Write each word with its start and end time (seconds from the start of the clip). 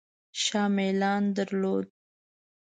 شاه 0.41 0.67
میلان 0.77 1.23
درلود. 1.35 1.87